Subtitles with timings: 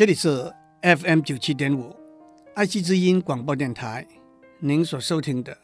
[0.00, 0.50] 这里是
[0.80, 1.94] FM 九七点五
[2.54, 4.08] 爱惜之音广播电台，
[4.58, 5.58] 您所收听的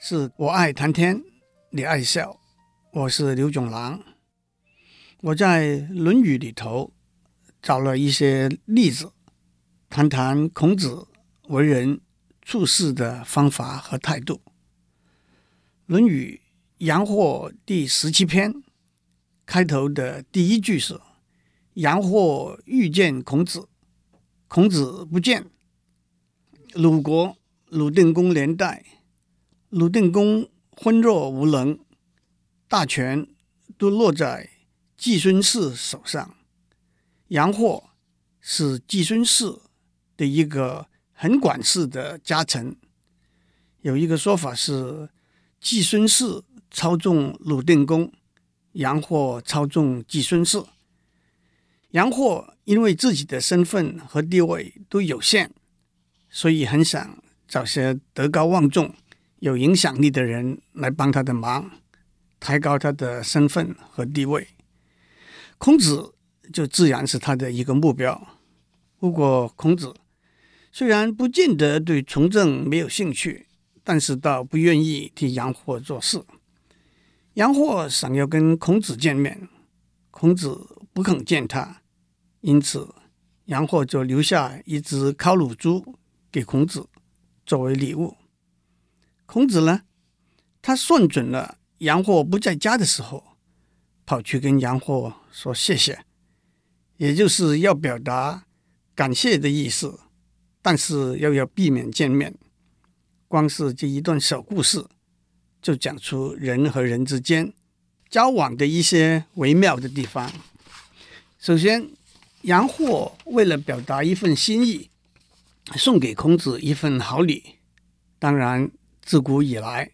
[0.00, 1.22] 是我爱谈天，
[1.68, 2.40] 你爱笑，
[2.90, 4.02] 我是刘炯郎。
[5.20, 6.90] 我在《论语》里头
[7.60, 9.12] 找了一些例子，
[9.90, 11.06] 谈谈孔子
[11.48, 12.00] 为人
[12.40, 14.36] 处事的方法和态度。
[15.84, 16.40] 《论语
[16.78, 18.54] 阳货》第十七篇
[19.44, 20.98] 开头的第一句是。
[21.76, 23.68] 阳货欲见孔子，
[24.48, 25.50] 孔子不见。
[26.72, 27.36] 鲁国
[27.68, 28.82] 鲁定公年代，
[29.68, 31.78] 鲁定公昏弱无能，
[32.66, 33.28] 大权
[33.76, 34.48] 都落在
[34.96, 36.34] 季孙氏手上。
[37.28, 37.90] 阳货
[38.40, 39.54] 是季孙氏
[40.16, 42.74] 的一个很管事的家臣。
[43.82, 45.10] 有一个说法是，
[45.60, 48.10] 季孙氏操纵鲁定公，
[48.72, 50.64] 阳货操纵季孙氏。
[51.96, 55.50] 杨货因为自己的身份和地位都有限，
[56.28, 58.94] 所以很想找些德高望重、
[59.38, 61.70] 有影响力的人来帮他的忙，
[62.38, 64.46] 抬高他的身份和地位。
[65.56, 66.12] 孔子
[66.52, 68.28] 就自然是他的一个目标。
[68.98, 69.94] 不过，孔子
[70.70, 73.46] 虽然不见得对从政没有兴趣，
[73.82, 76.22] 但是倒不愿意替杨货做事。
[77.34, 79.48] 杨货想要跟孔子见面，
[80.10, 80.60] 孔子
[80.92, 81.80] 不肯见他。
[82.46, 82.94] 因此，
[83.46, 85.96] 杨货就留下一只烤乳猪
[86.30, 86.86] 给孔子
[87.44, 88.16] 作为礼物。
[89.26, 89.82] 孔子呢，
[90.62, 93.36] 他算准了杨货不在家的时候，
[94.04, 96.04] 跑去跟杨货说谢谢，
[96.98, 98.46] 也就是要表达
[98.94, 99.98] 感谢的意思，
[100.62, 102.32] 但是又要避免见面。
[103.26, 104.86] 光是这一段小故事，
[105.60, 107.52] 就讲出人和人之间
[108.08, 110.30] 交往的一些微妙的地方。
[111.40, 111.90] 首先，
[112.42, 114.90] 阳货为了表达一份心意，
[115.74, 117.42] 送给孔子一份好礼。
[118.18, 118.70] 当然，
[119.02, 119.90] 自古以来，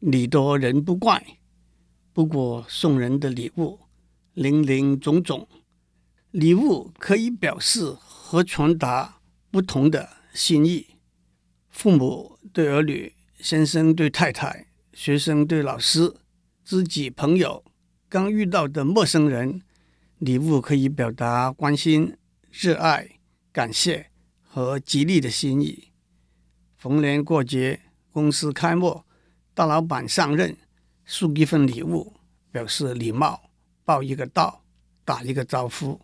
[0.00, 1.24] 礼多人不怪。
[2.12, 3.78] 不过，送人的礼物
[4.34, 5.48] 林林总总，
[6.32, 10.86] 礼物可以表示和传达不同的心意。
[11.70, 16.12] 父母对儿女，先生对太太，学生对老师，
[16.64, 17.64] 知己朋友，
[18.08, 19.62] 刚遇到的陌生人。
[20.18, 22.16] 礼物可以表达关心、
[22.50, 23.08] 热爱、
[23.52, 24.10] 感谢
[24.42, 25.92] 和吉利的心意。
[26.76, 27.78] 逢年过节、
[28.10, 29.04] 公司开幕、
[29.54, 30.56] 大老板上任，
[31.04, 32.14] 送一份礼物，
[32.50, 33.50] 表示礼貌，
[33.84, 34.64] 报一个到，
[35.04, 36.00] 打一个招呼。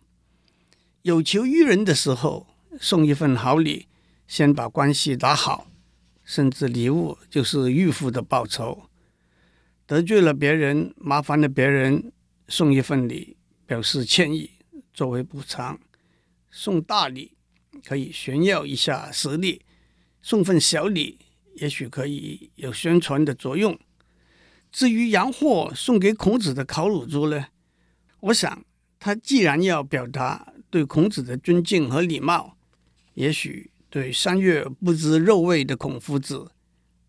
[1.01, 2.47] 有求于人的时候，
[2.79, 3.87] 送一份好礼，
[4.29, 5.67] 先把关系打好，
[6.23, 8.89] 甚至礼物就是预付的报酬。
[9.85, 12.13] 得罪了别人，麻烦了别人，
[12.47, 13.34] 送一份礼。
[13.67, 14.51] 表示歉意，
[14.93, 15.75] 作为补偿；
[16.51, 17.31] 送大礼
[17.83, 19.63] 可以炫耀一下实力，
[20.21, 21.17] 送份小礼
[21.55, 23.77] 也许可以有宣传的作用。
[24.71, 27.47] 至于洋货送给孔子的烤乳猪呢，
[28.19, 28.63] 我想
[28.99, 32.55] 他既然要表达对孔子的尊敬和礼貌，
[33.15, 36.51] 也许对三月不知肉味的孔夫子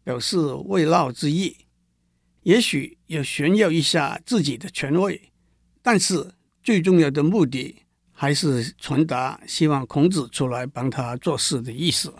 [0.03, 1.57] 表示慰劳之意，
[2.45, 5.31] 也许要炫耀一下自己的权威，
[5.83, 6.33] 但是。
[6.67, 7.77] 最重要的目的
[8.11, 12.13] 还是传达希望孔子出来帮他做事的意思。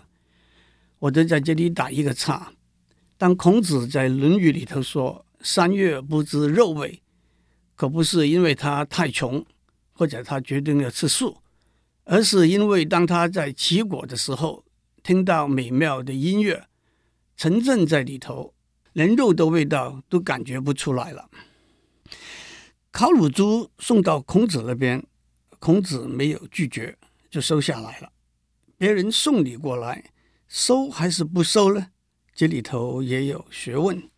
[0.99, 2.53] 我得在这里打一个岔。
[3.17, 7.01] 当孔子在《论语》里头说“三月不知肉味”，
[7.75, 9.45] 可不是因为他太穷，
[9.91, 11.39] 或者他决定要吃素，
[12.05, 14.63] 而是因为当他在齐国的时候，
[15.03, 16.65] 听到美妙的音乐，
[17.35, 18.53] 沉浸在里头，
[18.93, 21.29] 连肉的味道都感觉不出来了。
[22.97, 25.05] 烤乳猪送到孔子那边，
[25.59, 26.97] 孔子没有拒绝，
[27.29, 28.11] 就收下来了。
[28.75, 30.03] 别人送礼过来，
[30.47, 31.91] 收还是不收呢？
[32.33, 34.09] 这里头也有学问。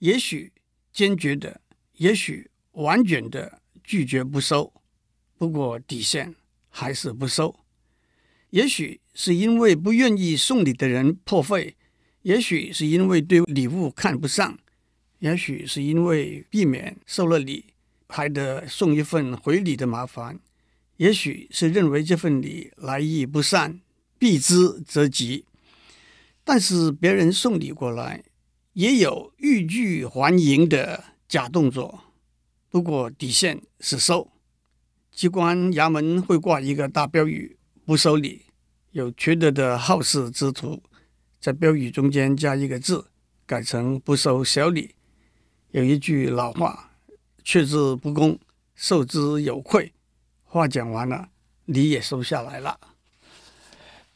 [0.00, 0.52] 也许
[0.92, 1.62] 坚决的，
[1.94, 4.70] 也许婉转的拒绝不收，
[5.38, 6.34] 不过底线
[6.68, 7.58] 还是不收。
[8.50, 11.74] 也许是因为不愿意送礼的人破费，
[12.20, 14.58] 也许是因为对礼物看不上，
[15.20, 17.64] 也许是因为避免收了礼。
[18.10, 20.40] 还得送一份回礼的麻烦，
[20.96, 23.80] 也许是认为这份礼来意不善，
[24.18, 25.46] 避之则吉。
[26.42, 28.24] 但是别人送礼过来，
[28.72, 32.00] 也有欲拒还迎的假动作。
[32.68, 34.30] 不过底线是收。
[35.12, 38.46] 机关衙门会挂一个大标语：不收礼。
[38.90, 40.82] 有缺德的好事之徒，
[41.40, 43.06] 在标语中间加一个字，
[43.46, 44.94] 改成不收小礼。
[45.70, 46.89] 有一句老话。
[47.50, 48.38] 却之不恭，
[48.76, 49.92] 受之有愧。
[50.44, 51.30] 话讲完了，
[51.64, 52.78] 礼也收下来了。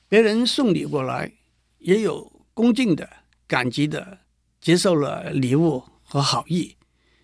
[0.08, 1.32] 别人送礼过来，
[1.78, 3.10] 也有恭敬的、
[3.48, 4.20] 感激的
[4.60, 6.76] 接受了礼物和好意，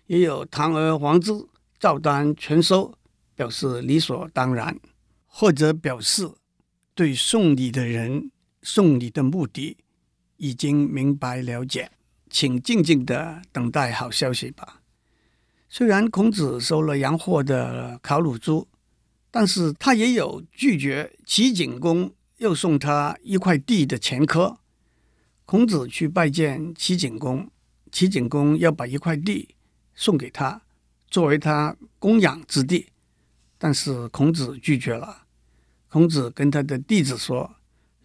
[0.07, 1.31] 也有堂而皇之
[1.79, 2.93] 照单全收，
[3.33, 4.77] 表示理所当然，
[5.27, 6.29] 或者表示
[6.93, 8.29] 对送礼的人
[8.63, 9.77] 送礼的目的
[10.35, 11.89] 已经明白了解，
[12.29, 14.80] 请静静的等待好消息吧。
[15.73, 18.67] 虽然孔子收了杨货的烤乳猪。
[19.33, 24.57] 但是他也有拒绝齐景公又送他一块地的前科。
[25.45, 27.49] 孔子去拜见齐景公，
[27.89, 29.55] 齐景公要把一块地
[29.95, 30.61] 送给他，
[31.09, 32.87] 作为他供养之地。
[33.57, 35.23] 但是孔子拒绝了。
[35.87, 37.55] 孔子跟他的弟子说：“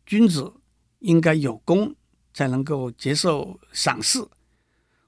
[0.07, 0.53] 君子
[1.01, 1.97] 应该有功，
[2.33, 4.31] 才能够接受赏赐。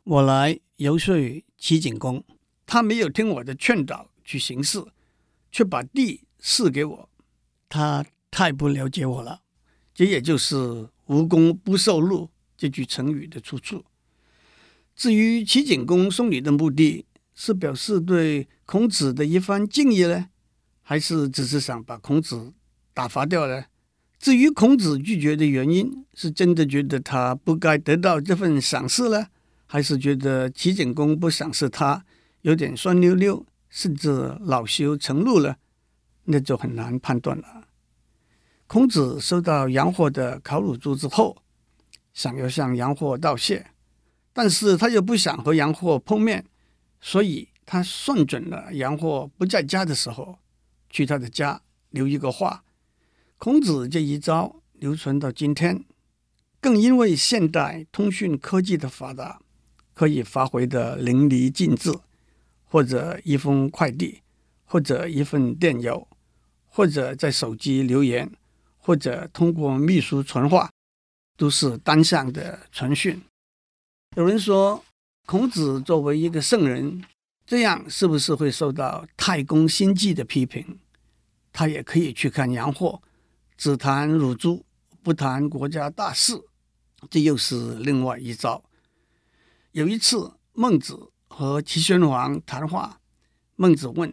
[0.02, 1.14] 我来游说
[1.56, 2.24] 齐景公，
[2.68, 4.80] 他没有听我的劝导去行事。”
[5.50, 7.08] 却把地赐给我，
[7.70, 9.40] 他太不了解我了。
[9.94, 13.82] 这也就是“无功不受禄”这句成语的出处。
[14.94, 20.28] 至于齐景公送礼的目的是表示对孔子的一番敬意呢，
[20.82, 22.52] 还是只是想把孔子
[22.92, 23.64] 打发掉呢？
[24.18, 29.28] 至于孔子拒绝的原因，是真的觉得他不该得到这份赏识呢，
[29.64, 32.04] 还是觉得齐景公不赏识他，
[32.42, 33.44] 有点酸溜溜？
[33.70, 35.58] 甚至恼羞成怒了，
[36.24, 37.68] 那就很难判断了。
[38.66, 41.36] 孔子收到杨货的烤乳猪之后，
[42.14, 43.66] 想要向杨货道谢，
[44.32, 46.46] 但是他又不想和杨货碰面，
[46.98, 50.38] 所以他算准了杨货不在家的时候，
[50.88, 51.60] 去他的家
[51.90, 52.64] 留一个话。
[53.36, 55.84] 孔子这一招流传到今天，
[56.58, 59.40] 更因为现代通讯科技的发达，
[59.92, 61.92] 可以发挥得淋漓尽致。
[62.68, 64.20] 或者一封快递，
[64.64, 66.06] 或者一份电邮，
[66.66, 68.30] 或者在手机留言，
[68.76, 70.70] 或者通过秘书传话，
[71.36, 73.22] 都是单向的传讯。
[74.16, 74.84] 有人说，
[75.24, 77.02] 孔子作为一个圣人，
[77.46, 80.78] 这样是不是会受到太公心计的批评？
[81.50, 83.00] 他也可以去看洋货，
[83.56, 84.64] 只谈乳猪，
[85.02, 86.38] 不谈国家大事，
[87.10, 88.62] 这又是另外一招。
[89.72, 91.10] 有一次，孟子。
[91.38, 92.98] 和齐宣王谈话，
[93.54, 94.12] 孟子问：“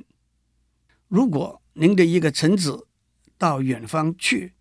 [1.10, 2.86] 如果您的一个臣子
[3.36, 4.54] 到远方去，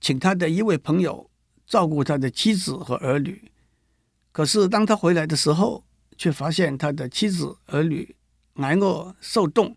[0.00, 1.30] 请他的一位朋友
[1.68, 3.52] 照顾他的妻子和儿女，
[4.32, 5.84] 可是当他回来的时候，
[6.16, 8.16] 却发现他的妻子儿女
[8.54, 9.76] 挨饿受冻，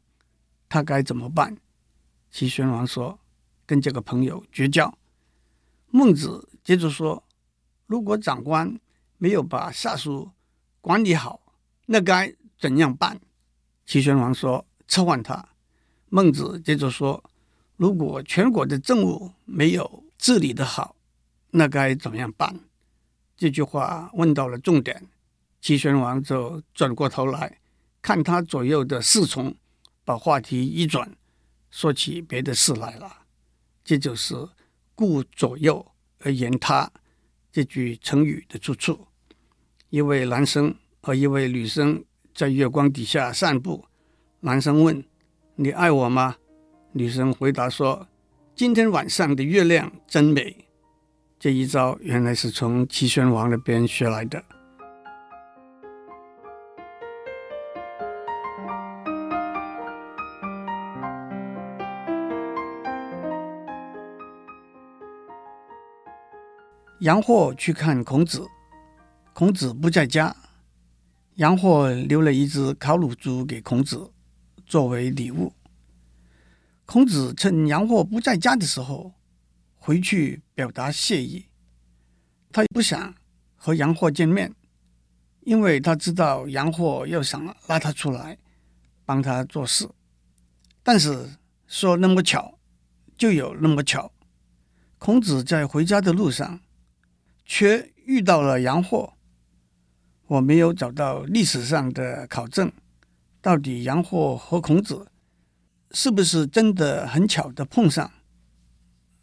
[0.68, 1.56] 他该怎么办？”
[2.34, 3.20] 齐宣王说
[3.64, 4.98] ：“跟这个朋友绝交。”
[5.92, 7.24] 孟子接着说
[7.86, 8.80] ：“如果长官
[9.20, 10.32] 没有把下属
[10.82, 11.40] 管理好，”
[11.86, 13.20] 那该怎样办？
[13.86, 15.50] 齐宣王说：“撤换他。”
[16.08, 17.22] 孟子接着说
[17.76, 20.96] ：“如果全国的政务没有治理的好，
[21.52, 22.58] 那该怎么样办？”
[23.36, 25.10] 这句话问到了重点，
[25.60, 27.60] 齐宣王就转过头来
[28.02, 29.54] 看他左右的侍从，
[30.06, 31.14] 把话题一转，
[31.70, 33.26] 说起别的事来了。
[33.84, 34.34] 这就是
[34.96, 35.86] “顾左右
[36.20, 36.90] 而言他”
[37.52, 39.08] 这句成语的出处。
[39.90, 40.74] 一位男生。
[41.06, 42.02] 和一位女生
[42.34, 43.84] 在月光底下散步，
[44.40, 45.04] 男生问
[45.56, 46.38] ：“你爱我吗？”
[46.94, 48.08] 女生回答说
[48.56, 50.66] ：“今天晚上的月亮真美。”
[51.38, 54.42] 这一招原来是从齐宣王那边学来的。
[67.02, 68.48] 杨霍去看孔子，
[69.34, 70.34] 孔子不在家。
[71.36, 74.12] 杨货留了一只烤乳猪给孔子
[74.68, 75.52] 作为礼物。
[76.86, 79.14] 孔子趁杨货不在家的时候
[79.76, 81.46] 回去表达谢意。
[82.52, 83.16] 他不想
[83.56, 84.54] 和杨货见面，
[85.42, 88.38] 因为他知道杨货又想拉他出来
[89.06, 89.90] 帮他做事。
[90.84, 91.28] 但是
[91.66, 92.60] 说那么巧，
[93.18, 94.12] 就有那么巧。
[95.00, 96.60] 孔子在回家的路上，
[97.44, 99.14] 却遇到了杨货。
[100.34, 102.72] 我没有找到历史上的考证，
[103.40, 105.06] 到底杨霍和孔子
[105.92, 108.10] 是不是真的很巧的碰上，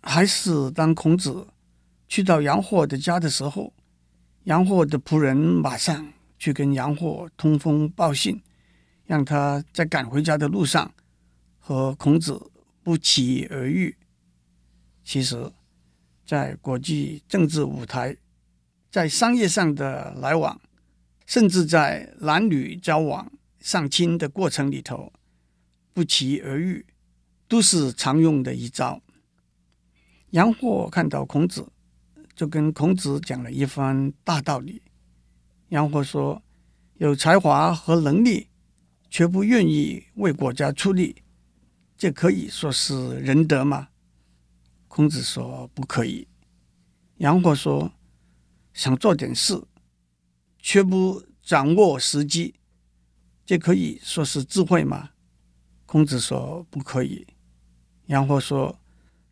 [0.03, 1.49] 还是当孔子
[2.07, 3.73] 去到杨霍的家的时候，
[4.45, 8.41] 杨霍的仆人马上去跟杨霍通风报信，
[9.07, 10.95] 让他在赶回家的路上
[11.59, 12.41] 和孔子
[12.85, 13.97] 不期而遇。
[15.03, 15.51] 其实，
[16.25, 18.17] 在国际政治舞台，
[18.93, 20.61] 在商业上的来往。
[21.31, 25.13] 甚至在男女交往、上亲的过程里头，
[25.93, 26.85] 不期而遇，
[27.47, 29.01] 都是常用的一招。
[30.31, 31.65] 杨货看到孔子，
[32.35, 34.83] 就跟孔子讲了一番大道理。
[35.69, 36.43] 杨货说
[36.99, 38.49] ：“有才华和能力，
[39.09, 41.23] 却不愿意为国家出力，
[41.97, 43.87] 这可以说是仁德吗？”
[44.89, 46.27] 孔子说：“不可以。”
[47.19, 47.93] 杨货说
[48.75, 49.63] ：“想做点事，
[50.63, 52.55] 却不掌握时机，
[53.45, 55.11] 这可以说是智慧吗？”
[55.87, 57.27] 孔子说：“不可以。”
[58.07, 58.81] 杨货说：“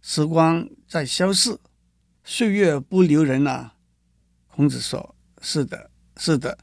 [0.03, 1.59] 时光在消逝，
[2.25, 3.75] 岁月不留人啊。”
[4.49, 6.59] 孔子说：“是的，是的，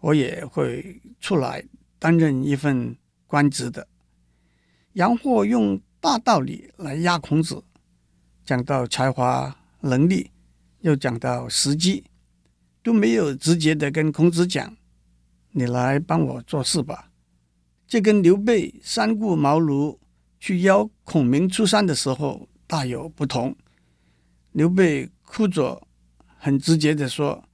[0.00, 1.62] 我也会出来
[1.98, 3.86] 担任一份官职的。”
[4.94, 7.62] 杨货用大道理来压孔子，
[8.44, 10.30] 讲到才华、能力，
[10.80, 12.04] 又讲到时机，
[12.82, 14.76] 都没有直接的跟孔子讲
[15.52, 17.10] ：“你来帮我做事吧。”
[17.86, 19.98] 这跟刘备三顾茅庐
[20.38, 23.56] 去邀孔明出山的时候大有不同。
[24.52, 25.86] 刘备哭着，
[26.36, 27.44] 很直接的说：“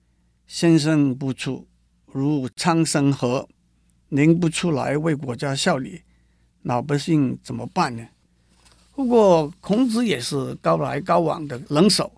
[0.46, 1.66] 先生不出，
[2.06, 3.48] 如苍生何？
[4.08, 6.02] 您不出来为国家效力，
[6.62, 8.06] 老百姓怎么办呢？”
[8.94, 12.12] 不过孔子也是高来高往的能手，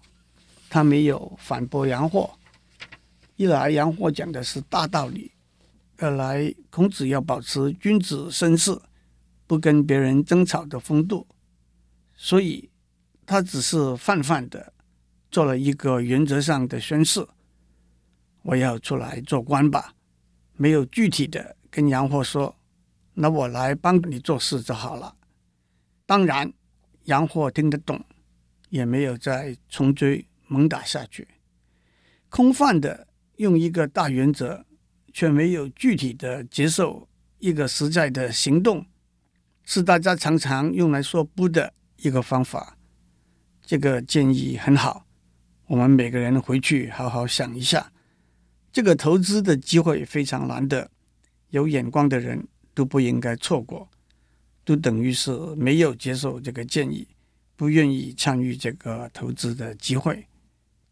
[0.68, 2.30] 他没有反驳杨货。
[3.36, 5.30] 一来杨货讲的是大道理。
[5.98, 8.78] 二来，孔子要保持君子绅士，
[9.46, 11.26] 不跟别人争吵的风度，
[12.14, 12.70] 所以
[13.24, 14.72] 他只是泛泛的
[15.30, 17.26] 做了一个原则上的宣誓：
[18.42, 19.94] 我要出来做官吧，
[20.54, 22.54] 没有具体的跟杨货说，
[23.14, 25.14] 那我来帮你做事就好了。
[26.04, 26.52] 当然，
[27.04, 28.02] 杨货听得懂，
[28.68, 31.26] 也没有再穷追猛打下去，
[32.28, 33.05] 空泛的
[33.36, 34.64] 用一个大原则。
[35.16, 38.84] 却没有具体的接受一个实在的行动，
[39.64, 42.76] 是大家常常用来说不的一个方法。
[43.64, 45.06] 这个建议很好，
[45.68, 47.90] 我们每个人回去好好想一下。
[48.70, 50.90] 这个投资的机会非常难得，
[51.48, 53.88] 有眼光的人都不应该错过，
[54.66, 57.08] 都等于是没有接受这个建议，
[57.56, 60.26] 不愿意参与这个投资的机会。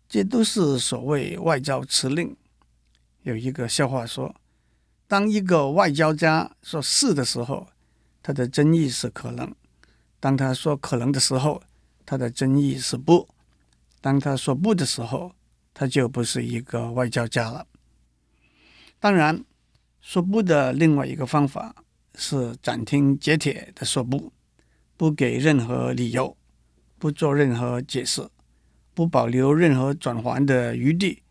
[0.08, 2.36] 这都是所谓外交辞令。
[3.22, 4.34] 有一个笑话说，
[5.08, 7.68] 当一个外交家说是的时候，
[8.22, 9.48] 他的真意是可能；
[10.20, 11.62] 当他说可能的时候，
[12.06, 13.26] 他的真意是不；
[14.00, 15.34] 当他说不的时候，
[15.72, 17.66] 他就不是一个外交家了。
[19.00, 19.44] 当然，
[20.00, 21.74] 说不的另外一个方法
[22.14, 24.32] 是斩钉截铁的说不，
[24.96, 26.36] 不给任何理由，
[26.98, 28.28] 不做任何解释，
[28.94, 31.22] 不保留任何转圜的余地，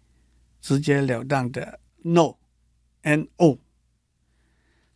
[0.62, 1.80] 直截了当的。
[2.02, 3.60] No，N-O。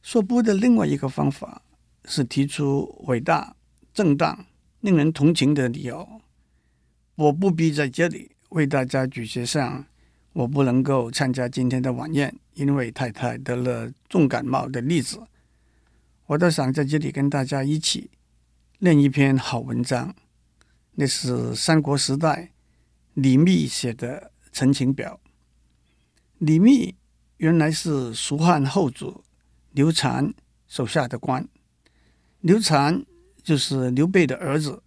[0.01, 1.61] 说不的另外一个方法
[2.05, 3.55] 是提出伟大、
[3.93, 4.45] 正当、
[4.81, 6.21] 令人同情的理由。
[7.15, 9.85] 我不必在这里为大家举些像
[10.33, 15.21] 我不能够参加今天的晚宴，因为太太得了重感冒的例子。
[16.27, 18.11] 我倒想在这里跟大家一起
[18.79, 20.13] 念一篇好文章，
[20.95, 22.51] 那是三国时代
[23.17, 25.19] 李密写的陈情表。
[26.37, 26.93] 李密
[27.37, 29.23] 原来是蜀汉后主
[29.71, 30.35] 刘禅
[30.67, 31.49] 手下的官，
[32.41, 33.03] 刘禅
[33.41, 34.83] 就是刘备的儿子，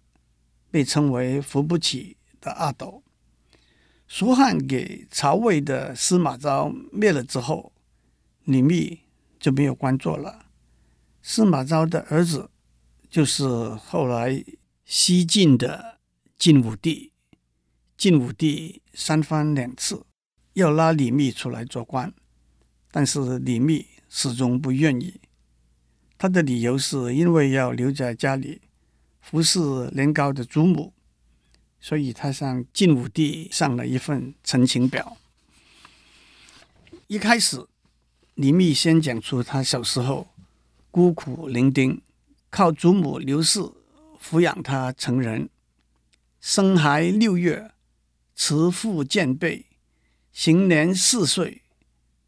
[0.69, 3.03] 被称为扶不起的阿斗。
[4.07, 7.73] 蜀汉给曹魏的司马昭灭了之后，
[8.45, 9.01] 李密
[9.41, 10.45] 就没有官做了。
[11.21, 12.49] 司马昭的儿子
[13.09, 14.41] 就是后来
[14.85, 15.99] 西晋的
[16.37, 17.10] 晋武帝，
[18.01, 20.03] 晋武帝三番两次。
[20.53, 22.11] 要拉李密出来做官，
[22.89, 25.21] 但是李密始终不愿意。
[26.17, 28.59] 他的理由是因为要留在家里
[29.21, 29.59] 服侍
[29.91, 30.91] 年高的祖母，
[31.79, 35.15] 所以他向晋武帝上了一份陈情表。
[37.05, 37.63] 一开始，
[38.33, 40.27] 李密先讲出他小时候
[40.89, 41.99] 孤苦伶仃，
[42.49, 43.59] 靠祖母刘氏
[44.19, 45.47] 抚养他成人，
[46.39, 47.69] 生孩六月，
[48.43, 49.67] 慈父见背。
[50.31, 51.61] 行年四岁，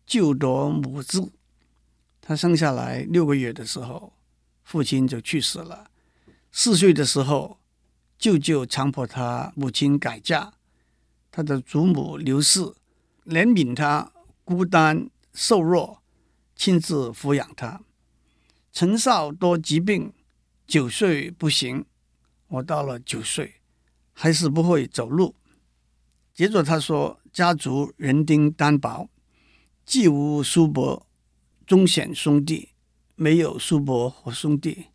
[0.06, 1.32] 舅夺母之。
[2.22, 4.14] 他生下来六个月的时候，
[4.64, 5.90] 父亲就去世了。
[6.52, 7.58] 四岁的时候，
[8.20, 10.54] 舅舅强迫他母亲改嫁。
[11.32, 12.60] 他的祖母刘氏
[13.26, 16.04] 怜悯他孤单瘦弱，
[16.56, 17.82] 亲自抚养他。
[18.72, 20.14] 陈少多疾病，
[20.68, 21.84] 九岁不行。
[22.50, 23.56] 我到了九岁，
[24.14, 25.34] 还是不会走路。
[26.34, 27.20] 接着他说。
[27.34, 29.10] 家族人丁单薄，
[29.84, 31.08] 既无叔伯，
[31.66, 32.70] 终显兄弟，
[33.16, 34.90] 没有叔伯和兄弟。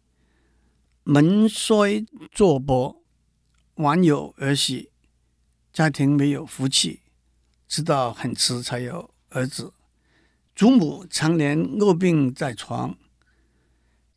[1.02, 3.02] 门衰祚薄，
[3.74, 4.92] 晚有儿媳，
[5.72, 7.00] 家庭没有福气，
[7.66, 9.72] 直到很迟才有儿子。
[10.54, 12.96] 祖母常年卧病在床，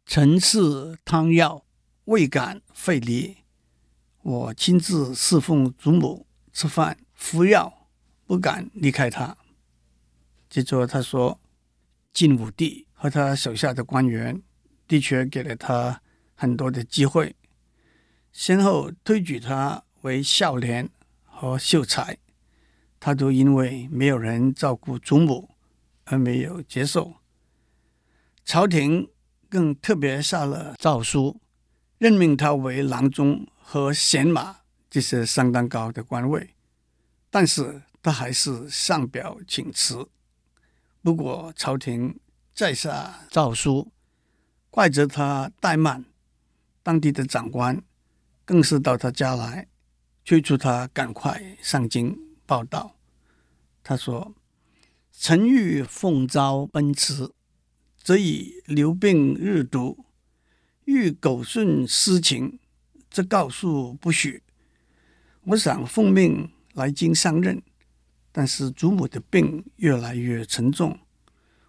[0.06, 1.66] 陈氏汤药，
[2.06, 3.38] 未敢费力。
[4.22, 7.88] 我亲自侍奉祖母吃饭服药，
[8.26, 9.38] 不敢离开他。
[10.50, 11.40] 接着他说，
[12.12, 14.42] 晋武帝和他手下的官员
[14.88, 16.02] 的确给了他
[16.34, 17.36] 很多的机会，
[18.34, 20.90] 先后推举他为孝廉
[21.24, 22.18] 和秀才，
[23.00, 25.52] 他都因为没有人照顾祖母
[26.06, 27.14] 而没有接受。
[28.44, 29.08] 朝廷
[29.48, 31.40] 更特别下了诏书，
[32.00, 36.56] 任命他为郎中和贤马，这是相当高的官位，
[37.32, 40.08] 但是他还是上表请辞。
[41.02, 42.20] 不过朝廷
[42.54, 43.92] 再下诏书，
[44.70, 46.06] 怪责他怠慢，
[46.84, 47.82] 当地的长官
[48.46, 49.68] 更是到他家来
[50.24, 52.96] 催促他赶快上京报道。
[53.82, 54.36] 他说
[55.12, 57.32] ：“臣欲奉诏奔驰，
[57.98, 60.06] 则以留病日读；
[60.86, 62.60] 欲苟顺私情，
[63.10, 64.44] 则告诉不许。
[65.46, 67.62] 我想奉命来京上任。”
[68.34, 70.98] 但是祖母的病越来越沉重，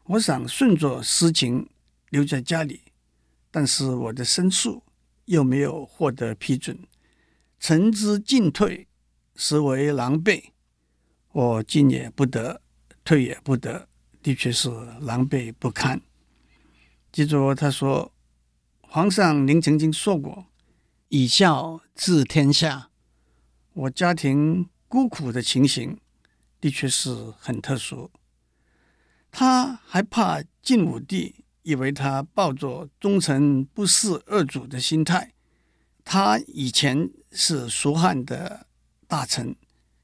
[0.04, 1.68] 我想顺着私情
[2.10, 2.82] 留在家里，
[3.50, 4.84] 但是我的申诉
[5.24, 6.78] 又没有获得批准，
[7.58, 8.86] 臣之进退
[9.34, 10.50] 实为狼狈，
[11.32, 12.62] 我进也不得，
[13.02, 13.88] 退也不得，
[14.22, 16.00] 的确是狼狈不堪。
[17.10, 18.12] 接着他说
[18.82, 20.46] ：“皇上您曾经说过，
[21.08, 22.90] 以孝治天下，
[23.72, 25.96] 我家庭孤苦的情形。”
[26.60, 28.10] 的确是很特殊，
[29.32, 35.32] 他还怕晋武帝以为他抱着忠臣不事二主的心态。
[36.04, 38.66] 他以前是蜀汉的
[39.08, 39.56] 大臣，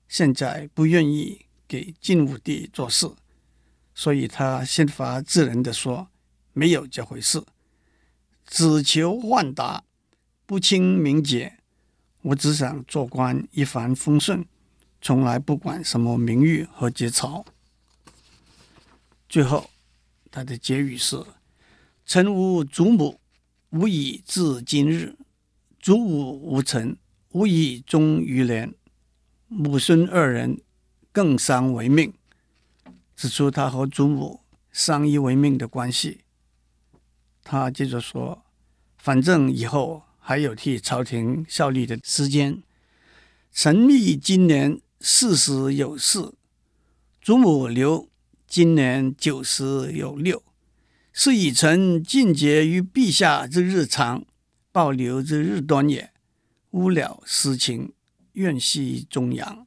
[0.09, 3.09] 现在不愿意给晋武帝做事，
[3.95, 6.09] 所以他先发制人的说
[6.53, 7.45] ：“没有这回事，
[8.45, 9.85] 只求宦达，
[10.45, 11.59] 不轻名节。
[12.23, 14.45] 我只想做官一帆风顺。”
[15.01, 17.45] 从来不管什么名誉和节操。
[19.29, 19.71] 最后，
[20.31, 21.25] 他的结语是
[22.05, 23.21] ：“臣无祖母，
[23.71, 25.15] 无以至今日；
[25.79, 26.97] 祖母无臣，
[27.31, 28.75] 无以终余年。
[29.47, 30.61] 母孙二人，
[31.13, 32.13] 更相为命。”
[33.15, 34.41] 指出他和祖母
[34.73, 36.23] 相依为命的关系。
[37.45, 38.45] 他接着说
[38.99, 42.63] ：“反正以后还有替朝廷效力的时间，
[43.53, 46.35] 臣密今年。”四十有四，
[47.23, 48.09] 祖母刘
[48.49, 50.43] 今年九十有六，
[51.13, 54.25] 是以臣尽节于陛下之日长，
[54.73, 56.13] 报刘之日短也。
[56.73, 57.93] 勿扰私情，
[58.33, 59.67] 愿系中养。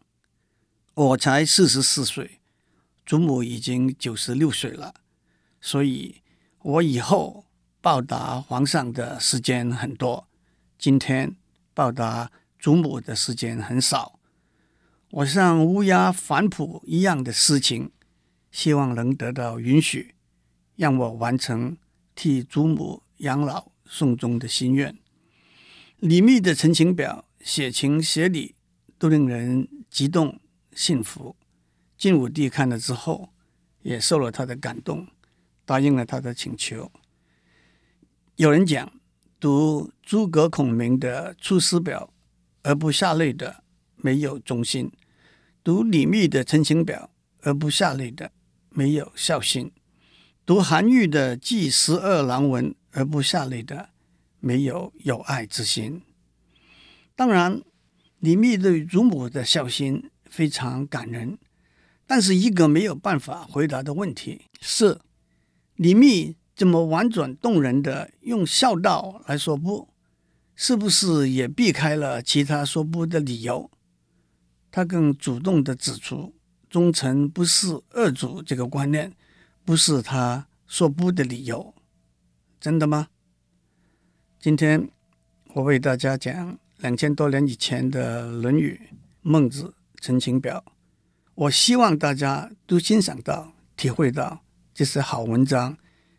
[0.93, 2.41] 我才四十四岁，
[3.05, 4.93] 祖母已经九十六岁了，
[5.59, 6.21] 所以
[6.59, 7.45] 我以后
[7.79, 10.27] 报答皇上的时间很多，
[10.77, 11.35] 今天
[11.73, 14.19] 报答祖母的时间很少。
[15.11, 17.91] 我像乌鸦反哺一样的私情，
[18.49, 20.15] 希望能得到允许，
[20.77, 21.75] 让我完成
[22.15, 24.97] 替祖母养老送终的心愿。
[25.97, 28.55] 李密的陈情表写情写理，
[28.97, 30.39] 都令人激动
[30.73, 31.35] 幸福。
[31.97, 33.33] 晋武帝看了之后，
[33.81, 35.05] 也受了他的感动，
[35.65, 36.89] 答应了他的请求。
[38.37, 38.89] 有人讲，
[39.41, 42.13] 读诸葛孔明的《出师表》
[42.63, 43.61] 而不下泪的，
[43.97, 44.89] 没有忠心。
[45.63, 48.31] 读李密的陈情表而不下泪的，
[48.69, 49.69] 没有孝心；
[50.43, 53.89] 读韩愈的《祭十二郎文》而不下泪的，
[54.39, 56.01] 没有有爱之心。
[57.15, 57.61] 当然，
[58.17, 61.37] 李密对祖母的孝心非常感人，
[62.07, 64.99] 但是一个没有办法回答的问题是：
[65.75, 69.89] 李密这么婉转动人的用孝道来说不，
[70.55, 73.69] 是不是也避开了其他说不的理由？
[74.71, 76.33] 他更主动地指出，
[76.69, 79.13] 忠臣不事二主这个观念，
[79.65, 81.73] 不是他说不的理由。
[82.59, 83.09] 真的吗？
[84.39, 84.89] 今天
[85.53, 88.79] 我为大家讲两千多年以前的《论语》
[89.21, 89.63] 《孟子》
[89.99, 90.63] 《陈情表》，
[91.35, 94.41] 我希望大家都欣赏到、体会到
[94.73, 95.77] 这是好文章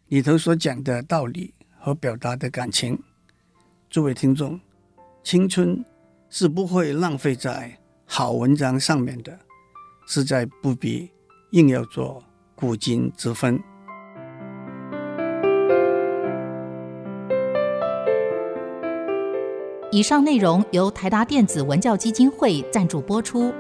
[0.08, 3.02] 里头所讲的道理和表达的感情。
[3.88, 4.60] 诸位听众，
[5.24, 5.84] 青春
[6.28, 7.78] 是不会浪费在。
[8.14, 9.38] 好文章上面的，
[10.07, 11.11] 实在不必
[11.53, 12.22] 硬要做
[12.55, 13.59] 古今之分。
[19.90, 23.51] 以上内容由台达电子文教基金会赞助播出。